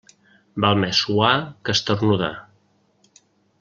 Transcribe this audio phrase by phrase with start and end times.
[0.63, 1.35] Val més suar
[1.69, 2.33] que esternudar.